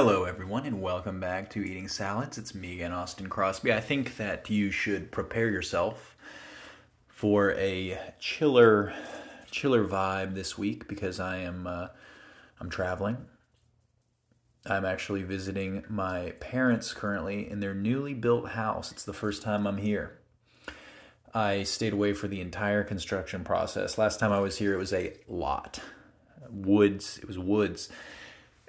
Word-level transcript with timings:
Hello, 0.00 0.22
everyone, 0.22 0.64
and 0.64 0.80
welcome 0.80 1.18
back 1.18 1.50
to 1.50 1.58
Eating 1.58 1.88
Salads. 1.88 2.38
It's 2.38 2.54
me 2.54 2.74
again, 2.74 2.92
Austin 2.92 3.28
Crosby. 3.28 3.72
I 3.72 3.80
think 3.80 4.16
that 4.16 4.48
you 4.48 4.70
should 4.70 5.10
prepare 5.10 5.50
yourself 5.50 6.16
for 7.08 7.50
a 7.54 7.98
chiller, 8.20 8.94
chiller 9.50 9.84
vibe 9.84 10.36
this 10.36 10.56
week 10.56 10.86
because 10.86 11.18
I 11.18 11.38
am 11.38 11.66
uh, 11.66 11.88
I'm 12.60 12.70
traveling. 12.70 13.26
I'm 14.64 14.84
actually 14.84 15.24
visiting 15.24 15.82
my 15.88 16.32
parents 16.38 16.94
currently 16.94 17.50
in 17.50 17.58
their 17.58 17.74
newly 17.74 18.14
built 18.14 18.50
house. 18.50 18.92
It's 18.92 19.04
the 19.04 19.12
first 19.12 19.42
time 19.42 19.66
I'm 19.66 19.78
here. 19.78 20.20
I 21.34 21.64
stayed 21.64 21.92
away 21.92 22.12
for 22.12 22.28
the 22.28 22.40
entire 22.40 22.84
construction 22.84 23.42
process. 23.42 23.98
Last 23.98 24.20
time 24.20 24.30
I 24.30 24.38
was 24.38 24.58
here, 24.58 24.74
it 24.74 24.78
was 24.78 24.92
a 24.92 25.14
lot 25.26 25.80
woods. 26.48 27.18
It 27.18 27.26
was 27.26 27.36
woods 27.36 27.88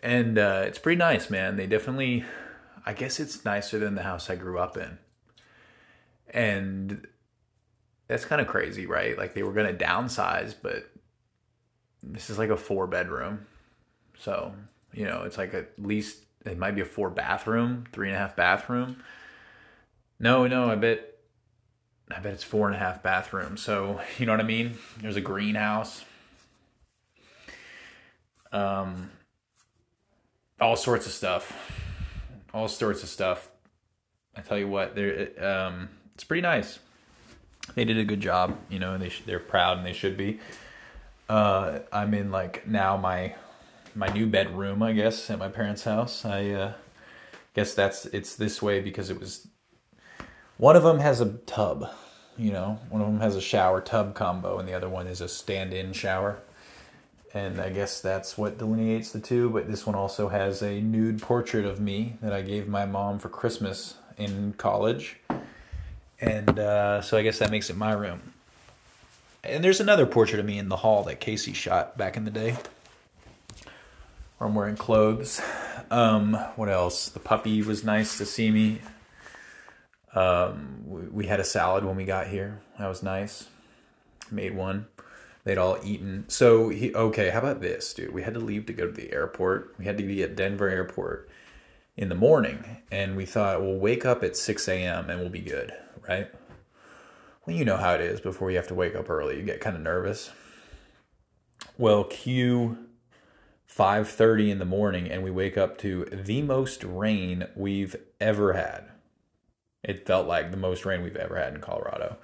and 0.02 0.38
uh, 0.38 0.63
it's 0.66 0.79
pretty 0.79 0.97
nice, 0.97 1.29
man. 1.29 1.55
They 1.55 1.68
definitely, 1.68 2.25
I 2.86 2.93
guess 2.93 3.20
it's 3.20 3.44
nicer 3.45 3.80
than 3.80 3.95
the 3.95 4.03
house 4.03 4.30
I 4.30 4.35
grew 4.35 4.59
up 4.59 4.77
in, 4.77 4.98
and 6.30 7.08
that's 8.08 8.25
kind 8.25 8.41
of 8.41 8.48
crazy, 8.48 8.85
right? 8.85 9.17
Like 9.17 9.34
they 9.34 9.44
were 9.44 9.53
gonna 9.53 9.73
downsize, 9.73 10.55
but 10.62 10.89
this 12.02 12.30
is 12.30 12.38
like 12.38 12.49
a 12.49 12.58
four 12.58 12.88
bedroom, 12.88 13.45
so 14.17 14.53
you 14.94 15.05
know 15.05 15.23
it's 15.23 15.38
like 15.38 15.53
at 15.53 15.72
least 15.77 16.23
it 16.45 16.58
might 16.58 16.75
be 16.75 16.81
a 16.81 16.86
four 16.86 17.09
bathroom, 17.09 17.86
three 17.91 18.08
and 18.08 18.16
a 18.16 18.20
half 18.20 18.36
bathroom. 18.36 19.03
No, 20.20 20.47
no, 20.47 20.70
I 20.70 20.75
bet. 20.75 21.05
I 22.11 22.20
bet 22.20 22.34
it's 22.34 22.44
four 22.44 22.67
and 22.67 22.75
a 22.75 22.80
half 22.80 23.03
bathrooms. 23.03 23.61
So, 23.61 24.02
you 24.17 24.25
know 24.25 24.34
what 24.34 24.39
I 24.39 24.44
mean? 24.44 24.77
There's 25.00 25.16
a 25.16 25.22
greenhouse. 25.22 26.03
Um, 28.52 29.11
all 30.62 30.76
sorts 30.76 31.05
of 31.05 31.12
stuff, 31.12 31.72
all 32.54 32.67
sorts 32.67 33.04
of 33.04 33.09
stuff. 33.09 33.50
I 34.36 34.41
tell 34.41 34.58
you 34.58 34.67
what, 34.67 34.95
they're 34.95 35.31
um, 35.44 35.89
it's 36.14 36.23
pretty 36.23 36.42
nice. 36.42 36.80
They 37.75 37.86
did 37.86 37.97
a 37.97 38.03
good 38.03 38.22
job, 38.22 38.58
you 38.70 38.80
know, 38.80 38.94
and 38.94 39.03
they 39.03 39.09
sh- 39.09 39.23
they're 39.25 39.39
proud 39.39 39.78
and 39.78 39.86
they 39.86 39.94
should 39.94 40.17
be. 40.17 40.39
Uh, 41.28 41.80
I'm 41.92 42.14
in 42.14 42.31
like 42.31 42.67
now 42.67 42.98
my 42.98 43.36
my 43.95 44.08
new 44.08 44.28
bedroom, 44.28 44.81
I 44.81 44.94
guess, 44.94 45.30
at 45.30 45.39
my 45.39 45.50
parents' 45.50 45.83
house. 45.83 46.25
I 46.25 46.50
uh, 46.50 46.73
guess 47.53 47.73
that's 47.73 48.05
it's 48.08 48.36
this 48.36 48.61
way 48.61 48.81
because 48.81 49.09
it 49.09 49.20
was 49.20 49.48
one 50.58 50.76
of 50.76 50.83
them 50.83 51.00
has 51.00 51.22
a 51.22 51.33
tub, 51.45 51.89
you 52.38 52.52
know, 52.52 52.80
one 52.89 53.02
of 53.02 53.08
them 53.08 53.20
has 53.22 53.36
a 53.36 53.42
shower 53.42 53.81
tub 53.81 54.16
combo, 54.16 54.58
and 54.59 54.67
the 54.67 54.73
other 54.73 54.89
one 54.89 55.08
is 55.08 55.22
a 55.22 55.28
stand-in 55.28 55.94
shower 55.94 56.39
and 57.33 57.59
I 57.61 57.69
guess 57.69 58.02
that's 58.02 58.38
what 58.38 58.58
delineates 58.58 59.11
the 59.11 59.19
two. 59.19 59.49
But 59.49 59.67
this 59.67 59.85
one 59.85 59.95
also 59.95 60.30
has 60.30 60.61
a 60.61 60.81
nude 60.81 61.22
portrait 61.22 61.66
of 61.66 61.80
me 61.80 62.17
that 62.21 62.33
I 62.33 62.41
gave 62.41 62.67
my 62.67 62.86
mom 62.86 63.19
for 63.19 63.30
Christmas 63.30 63.95
in 64.17 64.53
college, 64.53 65.17
and 66.19 66.59
uh, 66.59 67.02
so 67.02 67.17
I 67.17 67.23
guess 67.23 67.39
that 67.39 67.52
makes 67.52 67.69
it 67.69 67.77
my 67.77 67.94
room. 67.94 68.33
And 69.44 69.63
there's 69.63 69.80
another 69.80 70.05
portrait 70.05 70.39
of 70.39 70.45
me 70.45 70.58
in 70.58 70.67
the 70.67 70.77
hall 70.77 71.03
that 71.03 71.19
Casey 71.19 71.53
shot 71.53 71.97
back 71.97 72.17
in 72.17 72.25
the 72.25 72.31
day, 72.31 72.58
where 74.38 74.49
I'm 74.49 74.55
wearing 74.55 74.75
clothes. 74.75 75.41
Um, 75.89 76.33
what 76.55 76.69
else? 76.69 77.09
The 77.09 77.19
puppy 77.19 77.61
was 77.61 77.83
nice 77.83 78.17
to 78.17 78.25
see 78.25 78.52
me. 78.52 78.81
Um, 80.14 80.81
we, 80.86 81.02
we 81.03 81.25
had 81.27 81.39
a 81.39 81.43
salad 81.43 81.86
when 81.86 81.95
we 81.95 82.03
got 82.03 82.27
here. 82.27 82.59
That 82.77 82.88
was 82.88 83.02
nice. 83.02 83.47
Made 84.30 84.55
one. 84.55 84.88
They'd 85.45 85.58
all 85.58 85.78
eaten. 85.84 86.26
So 86.28 86.70
he 86.70 86.94
okay, 86.94 87.30
how 87.30 87.40
about 87.40 87.62
this, 87.62 87.94
dude? 87.94 88.14
We 88.14 88.23
had 88.23 88.34
to 88.34 88.40
leave 88.40 88.66
to 88.68 88.73
go 88.73 88.86
to 88.86 88.92
the 88.92 89.14
airport. 89.14 89.73
We 89.78 89.86
had 89.86 89.98
to 89.98 90.04
be 90.04 90.22
at 90.22 90.36
Denver 90.36 90.68
Airport 90.68 91.30
in 91.95 92.09
the 92.09 92.16
morning, 92.16 92.78
and 92.92 93.16
we 93.16 93.26
thought 93.26 93.62
we'll 93.62 93.78
wake 93.78 94.06
up 94.06 94.23
at 94.23 94.38
six 94.38 94.67
a.m. 94.67 95.10
and 95.10 95.20
we'll 95.20 95.30
be 95.30 95.40
good, 95.40 95.73
right? 96.08 96.30
Well, 97.45 97.56
you 97.56 97.66
know 97.66 97.78
how 97.78 97.94
it 97.95 98.02
is. 98.02 98.20
Before 98.20 98.52
you 98.52 98.58
have 98.58 98.67
to 98.67 98.76
wake 98.76 98.95
up 98.95 99.10
early, 99.10 99.38
you 99.38 99.44
get 99.44 99.61
kind 99.61 99.76
of 99.76 99.82
nervous. 99.82 100.32
Well, 101.78 102.04
cue 102.04 102.78
five 103.66 104.10
thirty 104.10 104.52
in 104.52 104.60
the 104.60 104.66
morning, 104.66 105.10
and 105.10 105.23
we 105.23 105.32
wake 105.32 105.58
up 105.58 105.78
to 105.80 106.05
the 106.05 106.42
most 106.42 106.83
rain 106.83 107.48
we've 107.55 107.95
ever 108.20 108.54
had. 108.54 108.83
It 109.83 110.05
felt 110.05 110.28
like 110.28 110.52
the 110.52 110.58
most 110.58 110.86
rain 110.86 111.02
we've 111.02 111.16
ever 111.16 111.38
had 111.38 111.55
in 111.55 111.61
Colorado. 111.61 112.17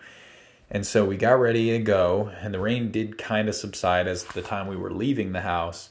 And 0.70 0.86
so 0.86 1.06
we 1.06 1.16
got 1.16 1.40
ready 1.40 1.72
to 1.72 1.80
go, 1.80 2.32
and 2.42 2.54
the 2.54 2.60
rain 2.60 2.92
did 2.92 3.18
kind 3.18 3.48
of 3.48 3.56
subside 3.56 4.08
as 4.08 4.24
the 4.24 4.42
time 4.42 4.68
we 4.68 4.76
were 4.76 4.92
leaving 4.92 5.32
the 5.32 5.42
house. 5.42 5.90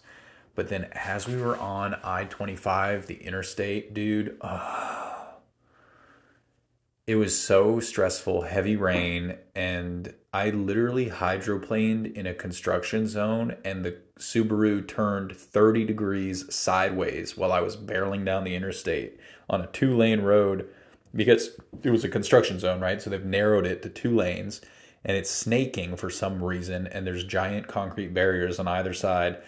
But 0.55 0.69
then 0.69 0.89
as 0.93 1.27
we 1.27 1.37
were 1.37 1.57
on 1.57 1.97
I 2.03 2.25
25, 2.25 3.07
the 3.07 3.17
interstate, 3.17 3.95
dude, 3.95 4.37
uh, 4.41 5.15
it 7.07 7.17
was 7.17 7.39
so 7.39 7.81
stressful, 7.81 8.43
heavy 8.43 8.77
rain, 8.77 9.37
and 9.55 10.15
I 10.33 10.51
literally 10.51 11.11
hydroplaned 11.11 12.15
in 12.15 12.27
a 12.27 12.35
construction 12.35 13.07
zone, 13.07 13.57
and 13.65 13.85
the 13.85 13.99
Subaru 14.19 14.87
turned 14.87 15.37
30 15.37 15.85
degrees 15.85 16.53
sideways 16.55 17.37
while 17.37 17.53
I 17.53 17.61
was 17.61 17.77
barreling 17.77 18.25
down 18.25 18.45
the 18.45 18.55
interstate 18.55 19.19
on 19.51 19.61
a 19.61 19.67
two 19.67 19.95
lane 19.95 20.23
road 20.23 20.69
because 21.15 21.51
it 21.83 21.91
was 21.91 22.05
a 22.05 22.09
construction 22.09 22.59
zone, 22.59 22.81
right? 22.81 23.01
So 23.01 23.11
they've 23.11 23.25
narrowed 23.25 23.67
it 23.67 23.83
to 23.83 23.89
two 23.89 24.15
lanes 24.15 24.61
and 25.05 25.17
it's 25.17 25.31
snaking 25.31 25.97
for 25.97 26.11
some 26.11 26.43
reason 26.43 26.87
and 26.87 27.07
there's 27.07 27.25
giant 27.25 27.69
concrete 27.69 28.15
barriers 28.15 28.59
on 28.59 28.67
either 28.67 28.95
side 28.95 29.39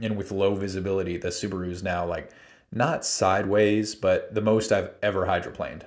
and 0.00 0.16
with 0.16 0.30
low 0.30 0.54
visibility 0.54 1.16
the 1.16 1.28
Subaru 1.28 1.70
is 1.70 1.82
now 1.82 2.06
like 2.06 2.30
not 2.72 3.04
sideways 3.04 3.94
but 3.94 4.34
the 4.34 4.40
most 4.40 4.72
I've 4.72 4.90
ever 5.02 5.26
hydroplaned. 5.26 5.82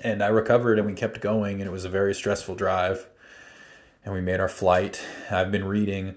And 0.00 0.22
I 0.22 0.28
recovered 0.28 0.78
and 0.78 0.86
we 0.86 0.94
kept 0.94 1.20
going 1.20 1.60
and 1.60 1.68
it 1.68 1.72
was 1.72 1.84
a 1.84 1.90
very 1.90 2.14
stressful 2.14 2.54
drive 2.54 3.06
and 4.04 4.14
we 4.14 4.20
made 4.20 4.40
our 4.40 4.48
flight. 4.48 5.04
I've 5.30 5.52
been 5.52 5.64
reading 5.64 6.14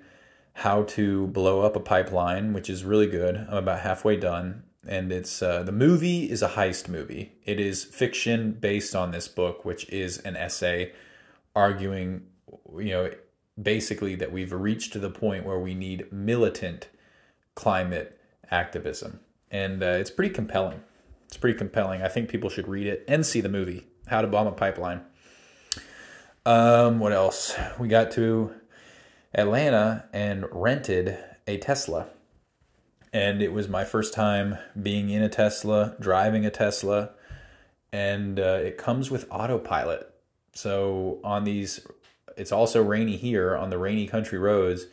how 0.54 0.84
to 0.84 1.28
blow 1.28 1.62
up 1.62 1.76
a 1.76 1.80
pipeline, 1.80 2.54
which 2.54 2.70
is 2.70 2.84
really 2.84 3.08
good. 3.08 3.36
I'm 3.36 3.58
about 3.58 3.80
halfway 3.80 4.18
done 4.18 4.64
and 4.88 5.12
it's 5.12 5.42
uh, 5.42 5.64
the 5.64 5.72
movie 5.72 6.30
is 6.30 6.42
a 6.42 6.50
heist 6.50 6.88
movie. 6.88 7.34
It 7.46 7.60
is 7.60 7.84
fiction 7.84 8.54
based 8.54 8.96
on 8.96 9.12
this 9.12 9.28
book, 9.28 9.64
which 9.64 9.88
is 9.90 10.18
an 10.20 10.36
essay 10.36 10.94
arguing, 11.56 12.24
you 12.78 12.90
know, 12.90 13.12
basically 13.62 14.16
that 14.16 14.32
we've 14.32 14.52
reached 14.52 14.94
to 14.94 15.00
the 15.00 15.10
point 15.10 15.46
where 15.46 15.60
we 15.60 15.74
need 15.74 16.12
militant 16.12 16.90
climate 17.56 18.20
activism, 18.50 19.20
and 19.50 19.84
uh, 19.84 19.88
it's 19.88 20.12
pretty 20.12 20.34
compelling. 20.34 20.82
It's 21.28 21.38
pretty 21.38 21.58
compelling. 21.58 22.02
I 22.02 22.08
think 22.08 22.30
people 22.30 22.50
should 22.50 22.68
read 22.68 22.88
it 22.88 23.06
and 23.08 23.26
see 23.26 23.40
the 23.40 23.50
movie, 23.50 23.88
How 24.08 24.22
to 24.22 24.28
Bomb 24.28 24.48
a 24.48 24.52
Pipeline. 24.52 25.02
Um, 26.46 27.00
what 27.00 27.14
else? 27.14 27.56
We 27.80 27.88
got 27.88 28.12
to 28.12 28.54
Atlanta 29.34 30.06
and 30.12 30.46
rented 30.52 31.18
a 31.48 31.58
Tesla 31.58 32.08
and 33.14 33.42
it 33.42 33.52
was 33.52 33.68
my 33.68 33.84
first 33.84 34.14
time 34.14 34.58
being 34.82 35.10
in 35.10 35.22
a 35.22 35.30
Tesla, 35.30 35.96
driving 36.00 36.46
a 36.46 36.52
Tesla, 36.52 37.12
and 37.92 38.40
uh, 38.40 38.60
it 38.64 38.78
comes 38.78 39.12
with 39.12 39.28
autopilot. 39.30 40.14
So 40.54 41.20
on 41.24 41.44
these, 41.44 41.86
it's 42.38 42.52
also 42.52 42.82
rainy 42.82 43.18
here 43.18 43.56
on 43.56 43.70
the 43.70 43.78
rainy 43.78 44.08
country 44.08 44.40
roads. 44.40 44.86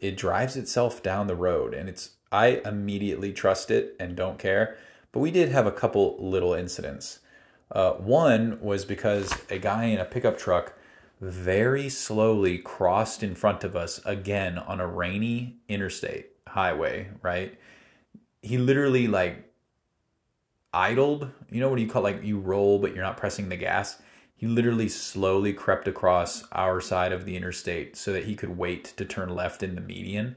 It 0.00 0.16
drives 0.16 0.56
itself 0.56 1.02
down 1.02 1.26
the 1.26 1.34
road, 1.34 1.74
and 1.74 1.88
it's 1.88 2.10
I 2.30 2.60
immediately 2.64 3.32
trust 3.32 3.70
it 3.70 3.96
and 3.98 4.14
don't 4.14 4.38
care. 4.38 4.76
But 5.10 5.20
we 5.20 5.30
did 5.30 5.48
have 5.48 5.66
a 5.66 5.72
couple 5.72 6.16
little 6.20 6.54
incidents. 6.54 7.20
Uh, 7.72 7.92
one 7.92 8.58
was 8.60 8.84
because 8.84 9.32
a 9.50 9.58
guy 9.58 9.84
in 9.84 9.98
a 9.98 10.04
pickup 10.04 10.38
truck 10.38 10.77
very 11.20 11.88
slowly 11.88 12.58
crossed 12.58 13.22
in 13.22 13.34
front 13.34 13.64
of 13.64 13.74
us 13.74 14.00
again 14.04 14.58
on 14.58 14.80
a 14.80 14.86
rainy 14.86 15.56
interstate 15.68 16.30
highway, 16.46 17.08
right? 17.22 17.58
He 18.42 18.58
literally 18.58 19.08
like 19.08 19.52
idled. 20.72 21.30
You 21.50 21.60
know 21.60 21.68
what 21.68 21.76
do 21.76 21.82
you 21.82 21.88
call 21.88 22.02
like 22.02 22.22
you 22.22 22.38
roll 22.38 22.78
but 22.78 22.94
you're 22.94 23.04
not 23.04 23.16
pressing 23.16 23.48
the 23.48 23.56
gas? 23.56 24.00
He 24.36 24.46
literally 24.46 24.88
slowly 24.88 25.52
crept 25.52 25.88
across 25.88 26.44
our 26.52 26.80
side 26.80 27.10
of 27.10 27.24
the 27.24 27.36
interstate 27.36 27.96
so 27.96 28.12
that 28.12 28.24
he 28.24 28.36
could 28.36 28.56
wait 28.56 28.84
to 28.96 29.04
turn 29.04 29.34
left 29.34 29.64
in 29.64 29.74
the 29.74 29.80
median. 29.80 30.36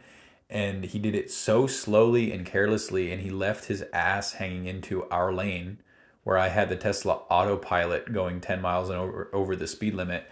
And 0.49 0.85
he 0.85 0.97
did 0.97 1.13
it 1.13 1.31
so 1.31 1.67
slowly 1.67 2.31
and 2.31 2.45
carelessly, 2.45 3.11
and 3.11 3.21
he 3.21 3.29
left 3.29 3.65
his 3.65 3.85
ass 3.93 4.33
hanging 4.33 4.65
into 4.65 5.07
our 5.09 5.31
lane 5.31 5.77
where 6.23 6.37
I 6.37 6.49
had 6.49 6.69
the 6.69 6.75
Tesla 6.75 7.21
autopilot 7.29 8.11
going 8.11 8.41
10 8.41 8.61
miles 8.61 8.89
and 8.89 8.97
over, 8.97 9.29
over 9.33 9.55
the 9.55 9.67
speed 9.67 9.93
limit, 9.93 10.29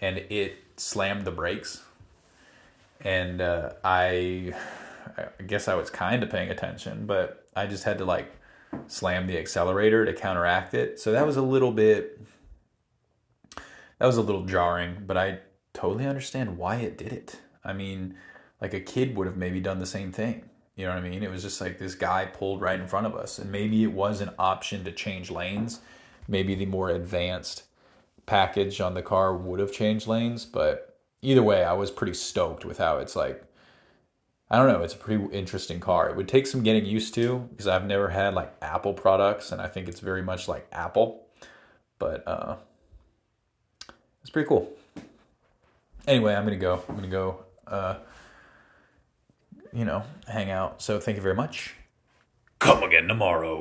and 0.00 0.18
it 0.18 0.58
slammed 0.76 1.24
the 1.24 1.30
brakes. 1.30 1.82
And 3.00 3.40
uh, 3.40 3.72
I 3.84 4.52
I 5.16 5.42
guess 5.46 5.68
I 5.68 5.74
was 5.74 5.90
kind 5.90 6.22
of 6.22 6.30
paying 6.30 6.50
attention, 6.50 7.06
but 7.06 7.46
I 7.54 7.66
just 7.66 7.84
had 7.84 7.98
to 7.98 8.04
like 8.04 8.32
slam 8.88 9.26
the 9.26 9.38
accelerator 9.38 10.04
to 10.04 10.12
counteract 10.12 10.74
it. 10.74 10.98
So 11.00 11.12
that 11.12 11.26
was 11.26 11.36
a 11.36 11.42
little 11.42 11.72
bit 11.72 12.20
that 13.98 14.06
was 14.06 14.16
a 14.16 14.22
little 14.22 14.44
jarring, 14.44 15.04
but 15.06 15.16
I 15.16 15.38
totally 15.72 16.06
understand 16.06 16.58
why 16.58 16.76
it 16.76 16.98
did 16.98 17.12
it. 17.12 17.40
I 17.64 17.72
mean, 17.72 18.14
like 18.60 18.74
a 18.74 18.80
kid 18.80 19.16
would 19.16 19.26
have 19.26 19.36
maybe 19.36 19.60
done 19.60 19.78
the 19.78 19.86
same 19.86 20.12
thing. 20.12 20.50
You 20.74 20.84
know 20.84 20.94
what 20.94 21.02
I 21.02 21.08
mean? 21.08 21.22
It 21.22 21.30
was 21.30 21.42
just 21.42 21.60
like 21.60 21.78
this 21.78 21.94
guy 21.94 22.26
pulled 22.26 22.60
right 22.60 22.78
in 22.78 22.86
front 22.86 23.06
of 23.06 23.14
us, 23.14 23.38
and 23.38 23.50
maybe 23.50 23.82
it 23.82 23.92
was 23.92 24.20
an 24.20 24.30
option 24.38 24.84
to 24.84 24.92
change 24.92 25.30
lanes. 25.30 25.80
Maybe 26.28 26.54
the 26.54 26.66
more 26.66 26.90
advanced 26.90 27.62
package 28.26 28.80
on 28.80 28.94
the 28.94 29.02
car 29.02 29.34
would 29.34 29.60
have 29.60 29.72
changed 29.72 30.06
lanes, 30.06 30.44
but 30.44 30.98
either 31.22 31.42
way, 31.42 31.64
I 31.64 31.72
was 31.72 31.90
pretty 31.90 32.14
stoked 32.14 32.64
with 32.64 32.78
how 32.78 32.98
it's 32.98 33.16
like. 33.16 33.42
I 34.48 34.58
don't 34.58 34.68
know. 34.68 34.84
It's 34.84 34.94
a 34.94 34.98
pretty 34.98 35.24
interesting 35.32 35.80
car. 35.80 36.08
It 36.08 36.14
would 36.14 36.28
take 36.28 36.46
some 36.46 36.62
getting 36.62 36.86
used 36.86 37.14
to 37.14 37.38
because 37.50 37.66
I've 37.66 37.84
never 37.84 38.10
had 38.10 38.32
like 38.34 38.54
Apple 38.62 38.92
products, 38.92 39.50
and 39.50 39.60
I 39.60 39.66
think 39.66 39.88
it's 39.88 39.98
very 39.98 40.22
much 40.22 40.46
like 40.46 40.68
Apple. 40.70 41.26
But 41.98 42.22
uh, 42.28 42.54
it's 44.22 44.30
pretty 44.30 44.48
cool. 44.48 44.72
Anyway, 46.06 46.32
I'm 46.32 46.44
gonna 46.44 46.56
go. 46.56 46.82
I'm 46.88 46.94
gonna 46.94 47.08
go. 47.08 47.44
Uh, 47.66 47.96
you 49.72 49.84
know, 49.84 50.04
hang 50.28 50.50
out. 50.50 50.80
So 50.80 51.00
thank 51.00 51.16
you 51.16 51.22
very 51.22 51.34
much. 51.34 51.74
Come 52.58 52.82
again 52.82 53.08
tomorrow. 53.08 53.60